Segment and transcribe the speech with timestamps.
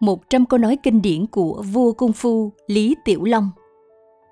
[0.00, 3.50] 100 câu nói kinh điển của vua cung phu Lý Tiểu Long.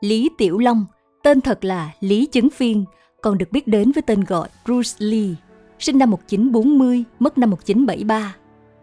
[0.01, 0.87] Lý Tiểu Long,
[1.23, 2.85] tên thật là Lý Chấn Phiên,
[3.23, 5.35] còn được biết đến với tên gọi Bruce Lee,
[5.79, 8.37] sinh năm 1940, mất năm 1973.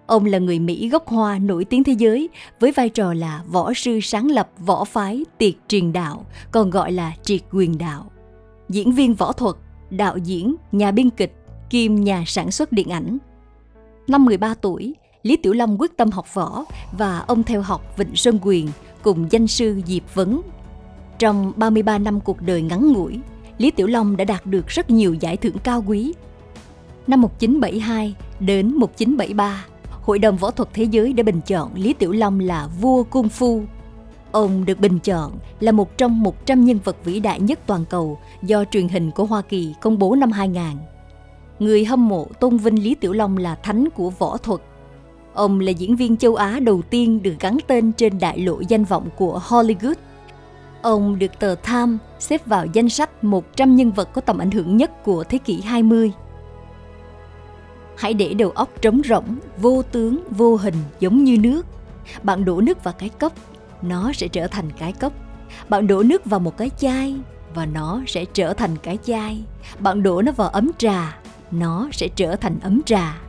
[0.06, 3.74] Ông là người Mỹ gốc Hoa nổi tiếng thế giới với vai trò là võ
[3.74, 8.12] sư sáng lập võ phái tiệt truyền đạo, còn gọi là triệt quyền đạo.
[8.70, 9.56] Diễn viên võ thuật,
[9.90, 11.34] đạo diễn, nhà biên kịch,
[11.70, 13.18] kiêm nhà sản xuất điện ảnh.
[14.08, 18.16] Năm 13 tuổi, Lý Tiểu Long quyết tâm học võ và ông theo học Vịnh
[18.16, 18.68] Sơn Quyền
[19.02, 20.42] cùng danh sư Diệp Vấn.
[21.20, 23.20] Trong 33 năm cuộc đời ngắn ngủi,
[23.58, 26.14] Lý Tiểu Long đã đạt được rất nhiều giải thưởng cao quý.
[27.08, 29.66] Năm 1972 đến 1973,
[30.02, 33.30] Hội đồng Võ thuật Thế giới đã bình chọn Lý Tiểu Long là vua cung
[33.30, 33.64] phu.
[34.32, 38.20] Ông được bình chọn là một trong 100 nhân vật vĩ đại nhất toàn cầu
[38.44, 40.64] do truyền hình của Hoa Kỳ công bố năm 2000.
[41.60, 44.62] Người hâm mộ tôn vinh Lý Tiểu Long là thánh của võ thuật
[45.34, 48.84] Ông là diễn viên châu Á đầu tiên được gắn tên trên đại lộ danh
[48.84, 49.96] vọng của Hollywood.
[50.82, 54.78] Ông được tờ Time xếp vào danh sách 100 nhân vật có tầm ảnh hưởng
[54.78, 56.12] nhất của thế kỷ 20.
[57.98, 61.66] Hãy để đầu óc trống rỗng, vô tướng, vô hình giống như nước.
[62.24, 63.34] Bạn đổ nước vào cái cốc,
[63.82, 65.14] nó sẽ trở thành cái cốc.
[65.70, 67.16] Bạn đổ nước vào một cái chai
[67.54, 69.44] và nó sẽ trở thành cái chai.
[69.80, 71.18] Bạn đổ nó vào ấm trà,
[71.52, 73.22] nó sẽ trở thành ấm trà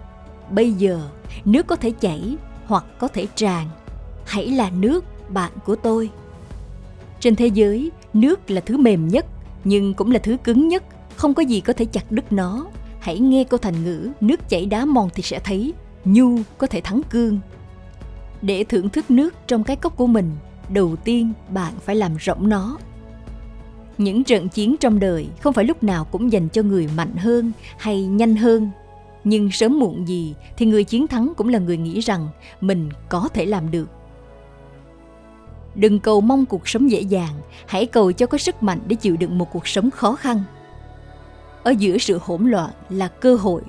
[0.52, 1.00] bây giờ
[1.44, 3.68] nước có thể chảy hoặc có thể tràn.
[4.26, 6.10] Hãy là nước, bạn của tôi.
[7.20, 9.26] Trên thế giới, nước là thứ mềm nhất,
[9.64, 10.84] nhưng cũng là thứ cứng nhất.
[11.16, 12.66] Không có gì có thể chặt đứt nó.
[13.00, 16.80] Hãy nghe câu thành ngữ, nước chảy đá mòn thì sẽ thấy nhu có thể
[16.80, 17.40] thắng cương.
[18.42, 20.30] Để thưởng thức nước trong cái cốc của mình,
[20.68, 22.78] đầu tiên bạn phải làm rỗng nó.
[23.98, 27.52] Những trận chiến trong đời không phải lúc nào cũng dành cho người mạnh hơn
[27.78, 28.70] hay nhanh hơn
[29.24, 32.28] nhưng sớm muộn gì thì người chiến thắng cũng là người nghĩ rằng
[32.60, 33.88] mình có thể làm được.
[35.74, 37.34] Đừng cầu mong cuộc sống dễ dàng,
[37.66, 40.42] hãy cầu cho có sức mạnh để chịu đựng một cuộc sống khó khăn.
[41.62, 43.62] Ở giữa sự hỗn loạn là cơ hội.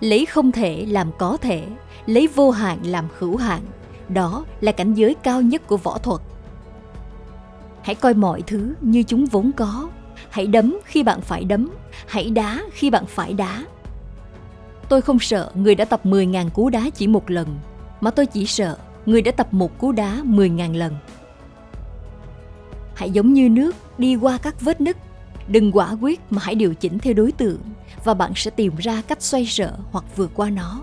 [0.00, 1.64] Lấy không thể làm có thể,
[2.06, 3.62] lấy vô hạn làm hữu hạn,
[4.08, 6.20] đó là cảnh giới cao nhất của võ thuật.
[7.82, 9.88] Hãy coi mọi thứ như chúng vốn có.
[10.30, 11.70] Hãy đấm khi bạn phải đấm,
[12.06, 13.64] hãy đá khi bạn phải đá.
[14.88, 17.48] Tôi không sợ người đã tập 10.000 cú đá chỉ một lần,
[18.00, 18.76] mà tôi chỉ sợ
[19.06, 20.96] người đã tập một cú đá 10.000 lần.
[22.94, 24.96] Hãy giống như nước đi qua các vết nứt,
[25.48, 27.60] đừng quả quyết mà hãy điều chỉnh theo đối tượng
[28.04, 30.82] và bạn sẽ tìm ra cách xoay sở hoặc vượt qua nó.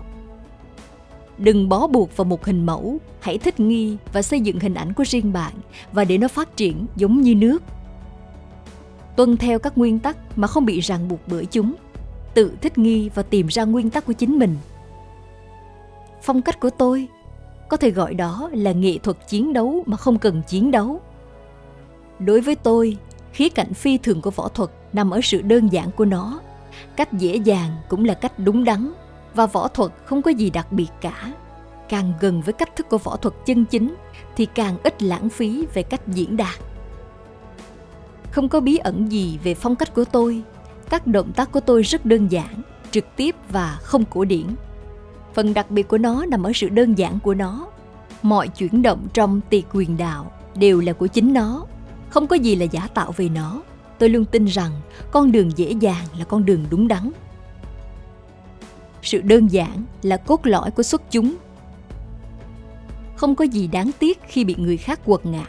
[1.38, 4.92] Đừng bó buộc vào một hình mẫu, hãy thích nghi và xây dựng hình ảnh
[4.92, 5.52] của riêng bạn
[5.92, 7.62] và để nó phát triển giống như nước.
[9.16, 11.74] Tuân theo các nguyên tắc mà không bị ràng buộc bởi chúng–
[12.36, 14.56] tự thích nghi và tìm ra nguyên tắc của chính mình.
[16.22, 17.08] Phong cách của tôi
[17.68, 21.00] có thể gọi đó là nghệ thuật chiến đấu mà không cần chiến đấu.
[22.18, 22.96] Đối với tôi,
[23.32, 26.40] khía cạnh phi thường của võ thuật nằm ở sự đơn giản của nó.
[26.96, 28.92] Cách dễ dàng cũng là cách đúng đắn
[29.34, 31.32] và võ thuật không có gì đặc biệt cả.
[31.88, 33.94] Càng gần với cách thức của võ thuật chân chính
[34.36, 36.58] thì càng ít lãng phí về cách diễn đạt.
[38.30, 40.42] Không có bí ẩn gì về phong cách của tôi
[40.90, 44.46] các động tác của tôi rất đơn giản, trực tiếp và không cổ điển.
[45.34, 47.66] Phần đặc biệt của nó nằm ở sự đơn giản của nó.
[48.22, 51.66] Mọi chuyển động trong tỳ quyền đạo đều là của chính nó,
[52.08, 53.62] không có gì là giả tạo về nó.
[53.98, 54.70] Tôi luôn tin rằng
[55.10, 57.10] con đường dễ dàng là con đường đúng đắn.
[59.02, 61.34] Sự đơn giản là cốt lõi của xuất chúng.
[63.16, 65.46] Không có gì đáng tiếc khi bị người khác quật ngã.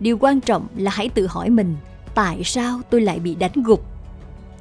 [0.00, 1.76] Điều quan trọng là hãy tự hỏi mình,
[2.14, 3.97] tại sao tôi lại bị đánh gục?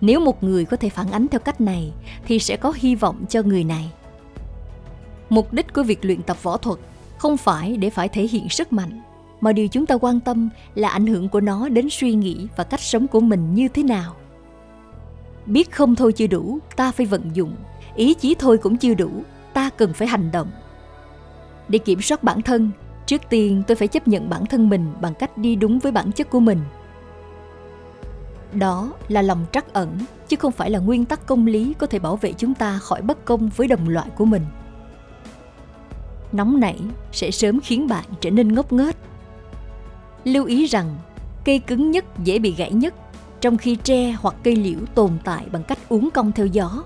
[0.01, 1.91] Nếu một người có thể phản ánh theo cách này,
[2.25, 3.91] thì sẽ có hy vọng cho người này.
[5.29, 6.79] Mục đích của việc luyện tập võ thuật
[7.17, 9.01] không phải để phải thể hiện sức mạnh,
[9.41, 12.63] mà điều chúng ta quan tâm là ảnh hưởng của nó đến suy nghĩ và
[12.63, 14.15] cách sống của mình như thế nào.
[15.45, 17.55] Biết không thôi chưa đủ, ta phải vận dụng.
[17.95, 19.09] Ý chí thôi cũng chưa đủ,
[19.53, 20.51] ta cần phải hành động.
[21.67, 22.71] Để kiểm soát bản thân,
[23.05, 26.11] trước tiên tôi phải chấp nhận bản thân mình bằng cách đi đúng với bản
[26.11, 26.59] chất của mình
[28.59, 31.99] đó là lòng trắc ẩn, chứ không phải là nguyên tắc công lý có thể
[31.99, 34.45] bảo vệ chúng ta khỏi bất công với đồng loại của mình.
[36.31, 36.79] Nóng nảy
[37.11, 38.95] sẽ sớm khiến bạn trở nên ngốc nghếch.
[40.23, 40.95] Lưu ý rằng,
[41.45, 42.93] cây cứng nhất dễ bị gãy nhất,
[43.41, 46.83] trong khi tre hoặc cây liễu tồn tại bằng cách uốn cong theo gió.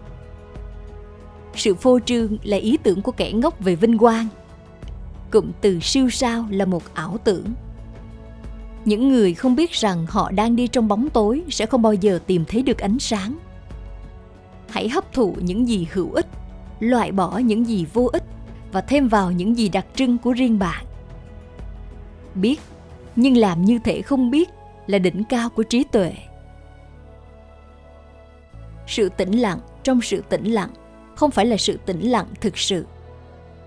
[1.55, 4.27] Sự phô trương là ý tưởng của kẻ ngốc về vinh quang.
[5.31, 7.45] Cụm từ siêu sao là một ảo tưởng
[8.85, 12.19] những người không biết rằng họ đang đi trong bóng tối sẽ không bao giờ
[12.27, 13.37] tìm thấy được ánh sáng.
[14.69, 16.27] Hãy hấp thụ những gì hữu ích,
[16.79, 18.23] loại bỏ những gì vô ích
[18.71, 20.85] và thêm vào những gì đặc trưng của riêng bạn.
[22.35, 22.59] Biết,
[23.15, 24.49] nhưng làm như thể không biết
[24.87, 26.13] là đỉnh cao của trí tuệ.
[28.87, 30.69] Sự tĩnh lặng trong sự tĩnh lặng
[31.15, 32.85] không phải là sự tĩnh lặng thực sự.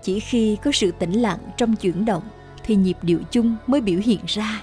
[0.01, 2.23] Chỉ khi có sự tĩnh lặng trong chuyển động
[2.63, 4.61] thì nhịp điệu chung mới biểu hiện ra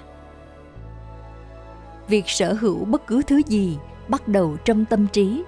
[2.09, 3.77] việc sở hữu bất cứ thứ gì,
[4.09, 5.43] bắt đầu trong tâm trí.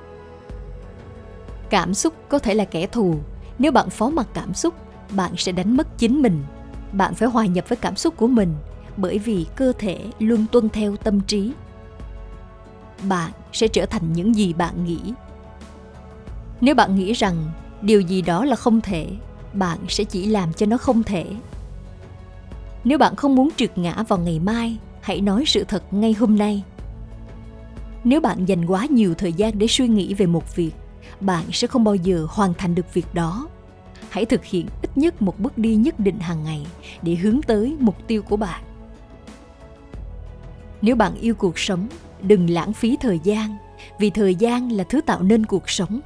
[1.70, 3.16] Cảm xúc có thể là kẻ thù.
[3.58, 4.74] Nếu bạn phó mặc cảm xúc,
[5.10, 6.44] bạn sẽ đánh mất chính mình.
[6.92, 8.54] Bạn phải hòa nhập với cảm xúc của mình,
[8.96, 11.52] bởi vì cơ thể luôn tuân theo tâm trí.
[13.08, 14.98] Bạn sẽ trở thành những gì bạn nghĩ.
[16.60, 17.50] Nếu bạn nghĩ rằng
[17.82, 19.08] điều gì đó là không thể,
[19.52, 21.26] bạn sẽ chỉ làm cho nó không thể.
[22.84, 26.38] Nếu bạn không muốn trượt ngã vào ngày mai hãy nói sự thật ngay hôm
[26.38, 26.62] nay.
[28.04, 30.70] Nếu bạn dành quá nhiều thời gian để suy nghĩ về một việc,
[31.20, 33.48] bạn sẽ không bao giờ hoàn thành được việc đó.
[34.08, 36.66] Hãy thực hiện ít nhất một bước đi nhất định hàng ngày
[37.02, 38.64] để hướng tới mục tiêu của bạn.
[40.82, 41.88] Nếu bạn yêu cuộc sống,
[42.22, 43.56] đừng lãng phí thời gian,
[43.98, 46.00] vì thời gian là thứ tạo nên cuộc sống.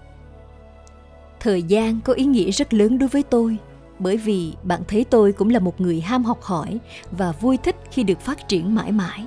[1.41, 3.59] Thời gian có ý nghĩa rất lớn đối với tôi
[3.99, 6.79] bởi vì bạn thấy tôi cũng là một người ham học hỏi
[7.11, 9.27] và vui thích khi được phát triển mãi mãi.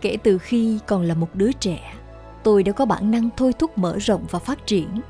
[0.00, 1.94] Kể từ khi còn là một đứa trẻ,
[2.42, 5.00] tôi đã có bản năng thôi thúc mở rộng và phát triển.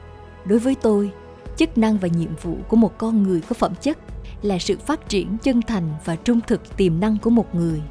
[0.45, 1.11] Đối với tôi,
[1.57, 3.99] chức năng và nhiệm vụ của một con người có phẩm chất
[4.43, 7.83] là sự phát triển chân thành và trung thực tiềm năng của một người.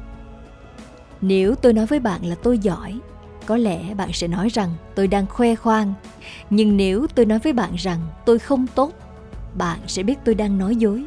[1.20, 2.98] Nếu tôi nói với bạn là tôi giỏi,
[3.46, 5.94] có lẽ bạn sẽ nói rằng tôi đang khoe khoang.
[6.50, 8.92] Nhưng nếu tôi nói với bạn rằng tôi không tốt
[9.54, 11.04] bạn sẽ biết tôi đang nói dối.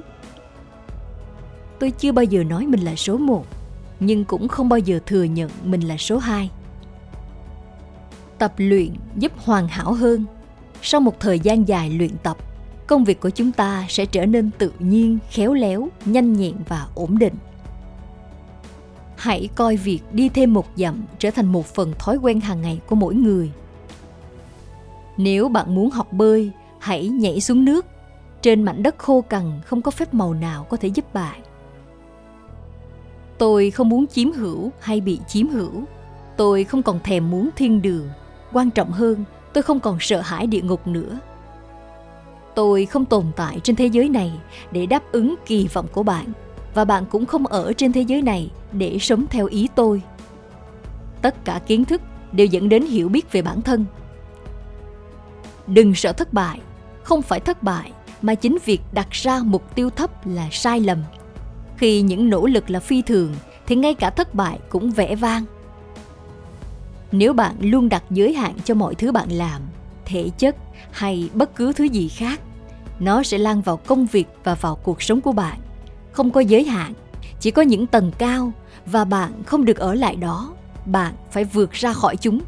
[1.80, 3.45] Tôi chưa bao giờ nói mình là số một,
[4.00, 6.50] nhưng cũng không bao giờ thừa nhận mình là số hai.
[8.38, 10.25] Tập luyện giúp hoàn hảo hơn.
[10.81, 12.38] Sau một thời gian dài luyện tập,
[12.88, 16.88] công việc của chúng ta sẽ trở nên tự nhiên, khéo léo, nhanh nhẹn và
[16.95, 17.34] ổn định.
[19.18, 22.80] Hãy coi việc đi thêm một dặm trở thành một phần thói quen hàng ngày
[22.88, 23.51] của mỗi người.
[25.18, 27.86] Nếu bạn muốn học bơi, hãy nhảy xuống nước
[28.44, 31.42] trên mảnh đất khô cằn không có phép màu nào có thể giúp bạn.
[33.38, 35.84] Tôi không muốn chiếm hữu hay bị chiếm hữu.
[36.38, 38.10] Tôi không còn thèm muốn thiên đường.
[38.51, 39.24] Quan trọng hơn,
[39.54, 41.19] tôi không còn sợ hãi địa ngục nữa.
[42.56, 44.31] Tôi không tồn tại trên thế giới này
[44.72, 46.25] để đáp ứng kỳ vọng của bạn,
[46.74, 50.01] và bạn cũng không ở trên thế giới này để sống theo ý tôi.
[51.22, 52.01] Tất cả kiến thức
[52.31, 53.86] đều dẫn đến hiểu biết về bản thân.
[55.68, 56.60] Đừng sợ thất bại,
[57.04, 57.92] không phải thất bại
[58.23, 61.03] mà chính việc đặt ra mục tiêu thấp là sai lầm.
[61.77, 63.35] Khi những nỗ lực là phi thường,
[63.67, 65.43] thì ngay cả thất bại cũng vẻ vang.
[67.11, 69.61] Nếu bạn luôn đặt giới hạn cho mọi thứ bạn làm,
[70.05, 70.55] thể chất
[70.91, 72.39] hay bất cứ thứ gì khác,
[72.99, 75.59] nó sẽ lan vào công việc và vào cuộc sống của bạn.
[76.11, 76.93] Không có giới hạn,
[77.39, 78.51] chỉ có những tầng cao
[78.85, 80.53] và bạn không được ở lại đó,
[80.85, 82.41] bạn phải vượt ra khỏi chúng.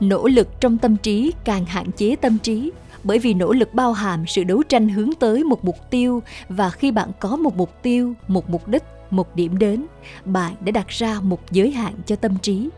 [0.00, 2.70] Nỗ lực trong tâm trí càng hạn chế tâm trí
[3.04, 6.70] bởi vì nỗ lực bao hàm sự đấu tranh hướng tới một mục tiêu và
[6.70, 9.86] khi bạn có một mục tiêu, một mục đích, một điểm đến,
[10.24, 12.68] bạn đã đặt ra một giới hạn cho tâm trí.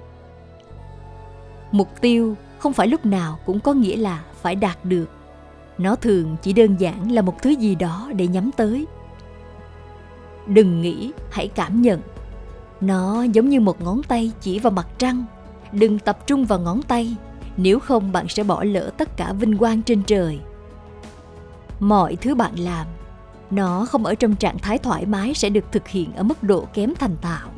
[1.73, 5.11] Mục tiêu không phải lúc nào cũng có nghĩa là phải đạt được.
[5.79, 8.87] Nó thường chỉ đơn giản là một thứ gì đó để nhắm tới.
[10.47, 12.01] Đừng nghĩ, hãy cảm nhận.
[12.81, 15.25] Nó giống như một ngón tay chỉ vào mặt trăng.
[15.73, 17.17] Đừng tập trung vào ngón tay
[17.57, 20.39] nếu không bạn sẽ bỏ lỡ tất cả vinh quang trên trời.
[21.81, 22.87] Mọi thứ bạn làm,
[23.51, 26.67] nó không ở trong trạng thái thoải mái sẽ được thực hiện ở mức độ
[26.75, 27.49] kém thành tạo.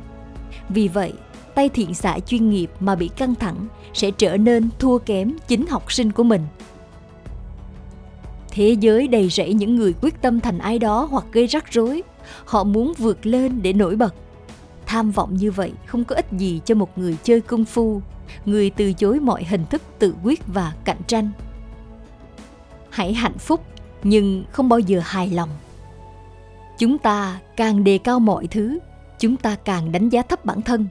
[0.69, 1.13] vì vậy,
[1.55, 5.67] tay thiện xạ chuyên nghiệp mà bị căng thẳng sẽ trở nên thua kém chính
[5.67, 6.43] học sinh của mình.
[8.51, 12.03] Thế giới đầy rẫy những người quyết tâm thành ai đó hoặc gây rắc rối,
[12.45, 14.15] họ muốn vượt lên để nổi bật
[14.95, 18.03] tham vọng như vậy, không có ích gì cho một người chơi công phu.
[18.45, 21.31] Người từ chối mọi hình thức tự quyết và cạnh tranh.
[22.91, 23.61] Hãy hạnh phúc,
[24.03, 25.49] nhưng không bao giờ hài lòng.
[26.79, 28.79] Chúng ta càng đề cao mọi thứ,
[29.19, 30.87] chúng ta càng đánh giá thấp bản thân.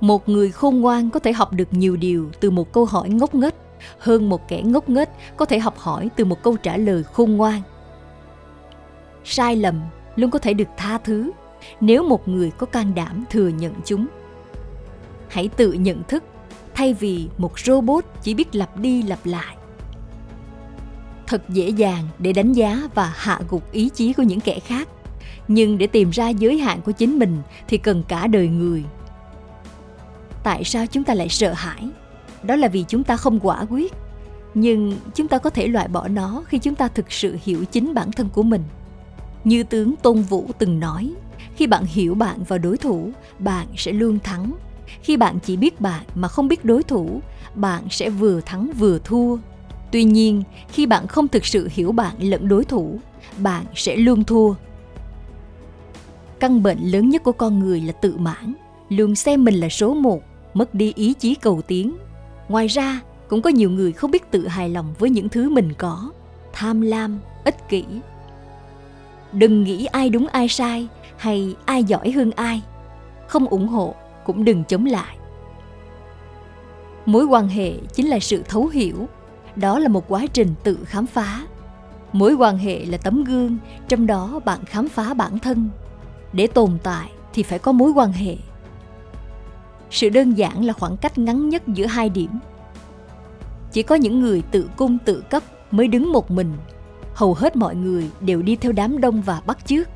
[0.00, 3.34] Một người khôn ngoan có thể học được nhiều điều từ một câu hỏi ngốc
[3.34, 3.54] nghếch,
[3.98, 7.36] hơn một kẻ ngốc nghếch có thể học hỏi từ một câu trả lời khôn
[7.36, 7.62] ngoan.
[9.24, 9.80] Sai lầm
[10.16, 11.30] luôn có thể được tha thứ
[11.80, 14.06] nếu một người có can đảm thừa nhận chúng,
[15.28, 16.24] hãy tự nhận thức,
[16.74, 19.56] thay vì một robot chỉ biết lặp đi lặp lại.
[21.26, 24.88] Thật dễ dàng để đánh giá và hạ gục ý chí của những kẻ khác,
[25.48, 27.38] nhưng để tìm ra giới hạn của chính mình
[27.68, 28.84] thì cần cả đời người.
[30.42, 31.88] Tại sao chúng ta lại sợ hãi?
[32.42, 33.92] Đó là vì chúng ta không quả quyết,
[34.54, 37.94] nhưng chúng ta có thể loại bỏ nó khi chúng ta thực sự hiểu chính
[37.94, 38.62] bản thân của mình.
[39.44, 41.14] Như tướng tôn vũ từng nói
[41.56, 44.52] khi bạn hiểu bạn và đối thủ, bạn sẽ luôn thắng.
[45.02, 47.20] Khi bạn chỉ biết bạn mà không biết đối thủ,
[47.54, 49.36] bạn sẽ vừa thắng vừa thua.
[49.92, 52.98] Tuy nhiên, khi bạn không thực sự hiểu bạn lẫn đối thủ,
[53.38, 54.54] bạn sẽ luôn thua.
[56.40, 58.54] Căn bệnh lớn nhất của con người là tự mãn.
[58.88, 60.22] Luôn xem mình là số một,
[60.54, 61.96] mất đi ý chí cầu tiến.
[62.48, 65.72] Ngoài ra, cũng có nhiều người không biết tự hài lòng với những thứ mình
[65.78, 66.10] có.
[66.52, 67.84] Tham lam, ích kỷ.
[69.32, 70.88] Đừng nghĩ ai đúng ai sai
[71.18, 72.62] hay ai giỏi hơn ai,
[73.26, 73.94] không ủng hộ
[74.24, 75.18] cũng đừng chống lại.
[77.06, 79.08] Mối quan hệ chính là sự thấu hiểu,
[79.56, 81.46] đó là một quá trình tự khám phá.
[82.12, 83.56] Mối quan hệ là tấm gương,
[83.88, 85.68] trong đó bạn khám phá bản thân.
[86.32, 88.36] Để tồn tại thì phải có mối quan hệ.
[89.90, 92.30] Sự đơn giản là khoảng cách ngắn nhất giữa hai điểm.
[93.72, 96.52] Chỉ có những người tự cung tự cấp mới đứng một mình.
[97.14, 99.88] Hầu hết mọi người đều đi theo đám đông và bắt chước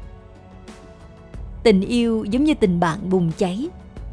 [1.62, 3.69] tình yêu giống như tình bạn bùng cháy.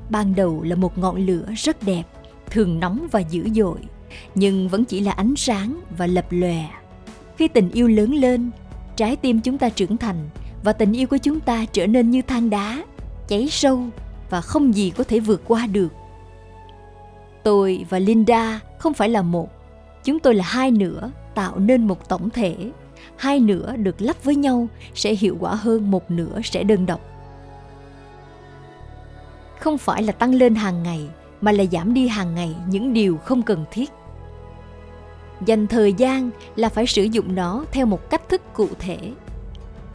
[0.10, 2.04] Ban đầu là một ngọn lửa rất đẹp,
[2.50, 3.80] thường nóng và dữ dội,
[4.36, 6.66] nhưng vẫn chỉ là ánh sáng và lập lòe.
[7.38, 8.52] Khi tình yêu lớn lên,
[8.96, 10.30] trái tim chúng ta trưởng thành
[10.64, 12.84] và tình yêu của chúng ta trở nên như than đá,
[13.28, 13.84] cháy sâu
[14.30, 15.94] và không gì có thể vượt qua được.
[17.44, 19.50] Tôi và linda không phải là một,
[20.04, 22.56] chúng tôi là hai nửa, tạo nên một tổng thể.
[23.16, 27.02] Hai nửa được lắp với nhau sẽ hiệu quả hơn một nửa sẽ đơn độc
[29.60, 31.08] không phải là tăng lên hàng ngày,
[31.42, 33.90] mà là giảm đi hàng ngày những điều không cần thiết.
[35.46, 38.98] Dành thời gian là phải sử dụng nó theo một cách thức cụ thể.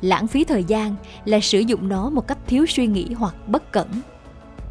[0.00, 0.94] Lãng phí thời gian
[1.24, 3.88] là sử dụng nó một cách thiếu suy nghĩ hoặc bất cẩn.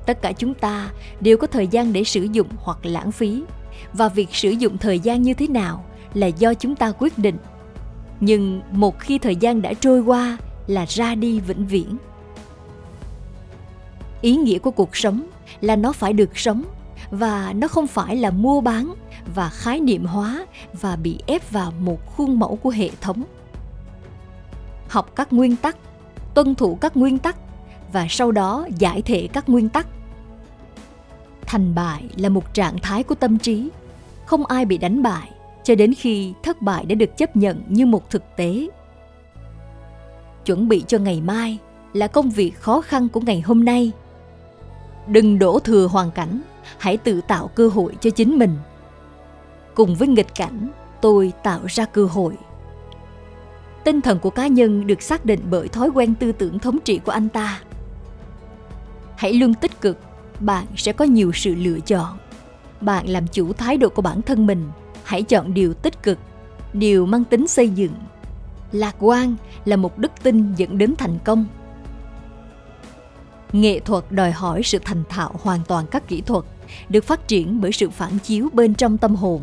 [0.06, 0.90] Tất cả chúng ta
[1.22, 3.44] đều có thời gian để sử dụng hoặc lãng phí,
[3.94, 7.38] và việc sử dụng thời gian như thế nào là do chúng ta quyết định.
[8.20, 11.98] Nhưng một khi thời gian đã trôi qua là ra đi vĩnh viễn
[14.24, 15.28] ý nghĩa của cuộc sống
[15.62, 16.64] là nó phải được sống
[17.12, 18.94] và nó không phải là mua bán
[19.36, 23.24] và khái niệm hóa và bị ép vào một khuôn mẫu của hệ thống.
[24.88, 25.78] Học các nguyên tắc,
[26.34, 27.36] tuân thủ các nguyên tắc
[27.94, 29.88] và sau đó giải thể các nguyên tắc.
[31.42, 33.70] Thành bại là một trạng thái của tâm trí,
[34.26, 35.30] không ai bị đánh bại
[35.64, 38.68] cho đến khi thất bại đã được chấp nhận như một thực tế.
[40.46, 41.58] Chuẩn bị cho ngày mai
[41.94, 43.92] là công việc khó khăn của ngày hôm nay
[45.08, 46.42] đừng đổ thừa hoàn cảnh,
[46.78, 48.58] hãy tự tạo cơ hội cho chính mình.
[49.76, 50.70] Cùng với nghịch cảnh,
[51.02, 52.38] tôi tạo ra cơ hội.
[53.84, 57.00] Tinh thần của cá nhân được xác định bởi thói quen tư tưởng thống trị
[57.06, 57.62] của anh ta.
[59.16, 59.98] Hãy luôn tích cực,
[60.40, 62.18] bạn sẽ có nhiều sự lựa chọn.
[62.82, 64.72] Bạn làm chủ thái độ của bản thân mình,
[65.04, 66.18] hãy chọn điều tích cực,
[66.74, 67.94] điều mang tính xây dựng.
[68.72, 71.46] Lạc quan là một đức tin dẫn đến thành công
[73.54, 76.46] nghệ thuật đòi hỏi sự thành thạo hoàn toàn các kỹ thuật,
[76.90, 79.42] được phát triển bởi sự phản chiếu bên trong tâm hồn.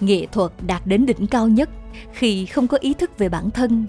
[0.00, 1.70] Nghệ thuật đạt đến đỉnh cao nhất
[2.12, 3.86] khi không có ý thức về bản thân,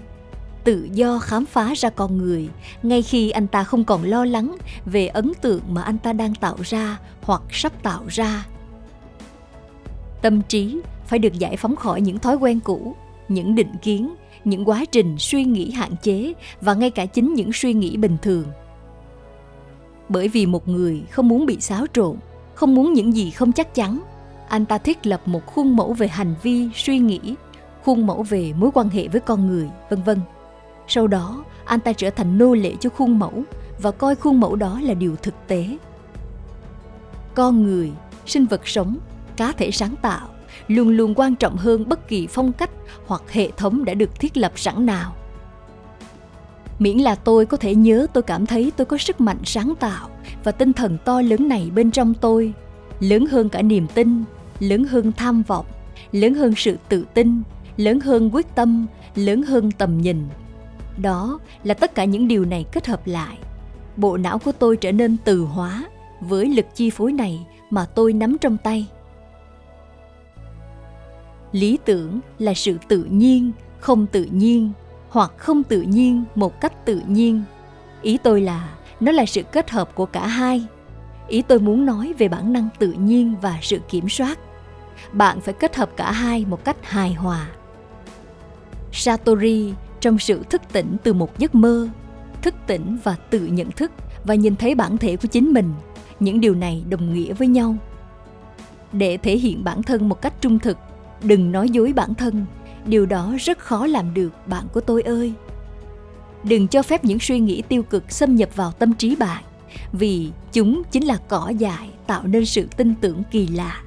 [0.64, 2.48] tự do khám phá ra con người,
[2.82, 6.34] ngay khi anh ta không còn lo lắng về ấn tượng mà anh ta đang
[6.34, 8.46] tạo ra hoặc sắp tạo ra.
[10.22, 12.96] Tâm trí phải được giải phóng khỏi những thói quen cũ,
[13.28, 14.14] những định kiến,
[14.44, 18.16] những quá trình suy nghĩ hạn chế và ngay cả chính những suy nghĩ bình
[18.22, 18.44] thường
[20.08, 22.16] bởi vì một người không muốn bị xáo trộn,
[22.54, 24.00] không muốn những gì không chắc chắn.
[24.48, 27.20] Anh ta thiết lập một khuôn mẫu về hành vi, suy nghĩ,
[27.84, 30.20] khuôn mẫu về mối quan hệ với con người, vân vân.
[30.88, 33.42] Sau đó, anh ta trở thành nô lệ cho khuôn mẫu
[33.78, 35.78] và coi khuôn mẫu đó là điều thực tế.
[37.34, 37.92] Con người,
[38.26, 38.96] sinh vật sống,
[39.36, 40.28] cá thể sáng tạo
[40.68, 42.70] luôn luôn quan trọng hơn bất kỳ phong cách
[43.06, 45.14] hoặc hệ thống đã được thiết lập sẵn nào
[46.78, 50.08] miễn là tôi có thể nhớ, tôi cảm thấy tôi có sức mạnh sáng tạo
[50.44, 52.52] và tinh thần to lớn này bên trong tôi.
[53.00, 54.24] Lớn hơn cả niềm tin,
[54.60, 55.66] lớn hơn tham vọng,
[56.12, 57.42] lớn hơn sự tự tin,
[57.76, 60.24] lớn hơn quyết tâm, lớn hơn tầm nhìn.
[61.02, 63.38] Đó là tất cả những điều này kết hợp lại.
[63.96, 65.84] Bộ não của tôi trở nên từ hóa
[66.20, 68.86] với lực chi phối này mà tôi nắm trong tay.
[71.52, 74.72] Lý tưởng là sự tự nhiên, không tự nhiên
[75.16, 77.42] hoặc không tự nhiên một cách tự nhiên.
[78.02, 78.68] Ý tôi là,
[79.00, 80.66] nó là sự kết hợp của cả hai.
[81.28, 84.38] Ý tôi muốn nói về bản năng tự nhiên và sự kiểm soát.
[85.12, 87.48] Bạn phải kết hợp cả hai một cách hài hòa.
[88.92, 91.88] Satori, trong sự thức tỉnh từ một giấc mơ,
[92.42, 93.92] thức tỉnh và tự nhận thức
[94.24, 95.72] và nhìn thấy bản thể của chính mình,
[96.20, 97.76] những điều này đồng nghĩa với nhau.
[98.92, 100.78] Để thể hiện bản thân một cách trung thực,
[101.22, 102.46] đừng nói dối bản thân
[102.86, 105.32] điều đó rất khó làm được, bạn của tôi ơi.
[106.42, 109.44] Đừng cho phép những suy nghĩ tiêu cực xâm nhập vào tâm trí bạn,
[109.92, 113.82] vì chúng chính là cỏ dại tạo nên sự tin tưởng kỳ lạ.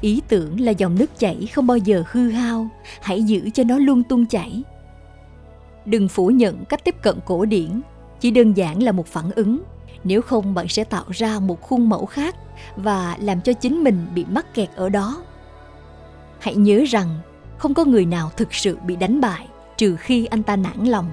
[0.00, 2.68] Ý tưởng là dòng nước chảy không bao giờ hư hao,
[3.02, 4.62] hãy giữ cho nó luôn tuôn chảy.
[5.84, 7.80] Đừng phủ nhận cách tiếp cận cổ điển,
[8.20, 9.62] chỉ đơn giản là một phản ứng.
[10.04, 12.36] Nếu không, bạn sẽ tạo ra một khuôn mẫu khác
[12.76, 15.22] và làm cho chính mình bị mắc kẹt ở đó
[16.44, 17.08] hãy nhớ rằng
[17.58, 21.10] không có người nào thực sự bị đánh bại trừ khi anh ta nản lòng.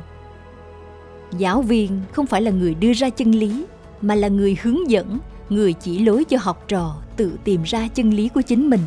[1.37, 3.65] Giáo viên không phải là người đưa ra chân lý,
[4.01, 5.19] mà là người hướng dẫn,
[5.49, 8.79] người chỉ lối cho học trò tự tìm ra chân lý của chính mình.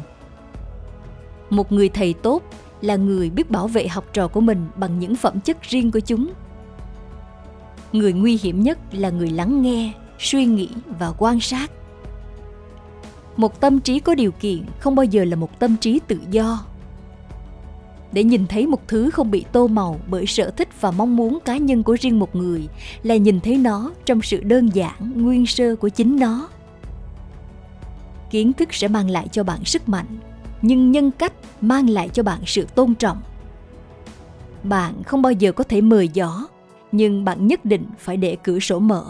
[1.51, 2.43] Một người thầy tốt
[2.81, 6.01] là người biết bảo vệ học trò của mình bằng những phẩm chất riêng của
[6.01, 6.33] chúng.
[7.93, 11.71] Người nguy hiểm nhất là người lắng nghe, suy nghĩ và quan sát
[13.37, 16.65] một tâm trí có điều kiện không bao giờ là một tâm trí tự do.
[18.13, 21.39] Để nhìn thấy một thứ không bị tô màu bởi sở thích và mong muốn
[21.45, 22.69] cá nhân của riêng một người
[23.03, 26.49] là nhìn thấy nó trong sự đơn giản, nguyên sơ của chính nó.
[28.31, 30.19] Kiến thức sẽ mang lại cho bạn sức mạnh,
[30.63, 33.23] nhưng nhân cách mang lại cho bạn sự tôn trọng.
[34.63, 36.47] Bạn không bao giờ có thể mời gió,
[36.93, 39.05] nhưng bạn nhất định phải để cửa sổ mở.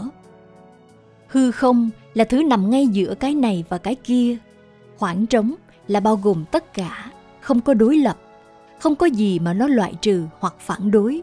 [1.27, 4.37] Hư không là thứ nằm ngay giữa cái này và cái kia.
[4.97, 5.55] Khoảng trống
[5.87, 8.17] là bao gồm tất cả, không có đối lập,
[8.79, 11.21] không có gì mà nó loại trừ hoặc phản đối.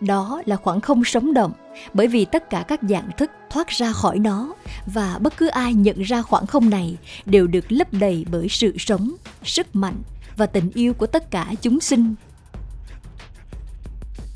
[0.00, 1.52] Đó là khoảng không sống động,
[1.94, 4.54] bởi vì tất cả các dạng thức thoát ra khỏi nó
[4.86, 8.74] và bất cứ ai nhận ra khoảng không này đều được lấp đầy bởi sự
[8.78, 10.02] sống, sức mạnh
[10.36, 12.14] và tình yêu của tất cả chúng sinh.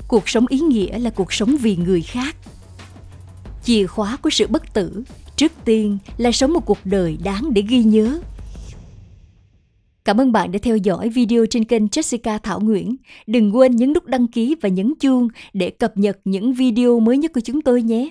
[0.07, 2.35] Cuộc sống ý nghĩa là cuộc sống vì người khác.
[3.63, 5.03] Chìa khóa của sự bất tử
[5.39, 8.19] trước tiên là sống một cuộc đời đáng để ghi nhớ
[10.05, 12.95] Cảm ơn bạn đã theo dõi video trên kênh Jessica Thảo Nguyễn.
[13.27, 17.17] Đừng quên nhấn nút đăng ký và nhấn chuông để cập nhật những video mới
[17.17, 18.09] nhất của chúng tôi nhé.